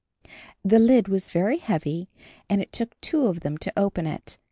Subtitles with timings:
[0.65, 2.09] The lid was very heavy
[2.49, 4.39] and it took two of them to open it.